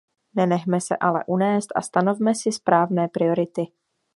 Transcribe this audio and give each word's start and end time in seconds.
Nenechme 0.35 0.81
se 0.81 0.97
ale 0.97 1.23
unést 1.27 1.67
a 1.75 1.81
stanovme 1.81 2.35
si 2.35 2.51
správné 2.51 3.07
priority. 3.07 3.67